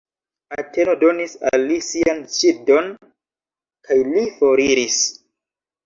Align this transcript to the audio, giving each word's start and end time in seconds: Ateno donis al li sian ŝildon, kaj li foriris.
Ateno 0.61 0.95
donis 1.03 1.35
al 1.51 1.67
li 1.73 1.77
sian 1.89 2.25
ŝildon, 2.39 2.91
kaj 3.89 4.03
li 4.13 4.29
foriris. 4.43 5.03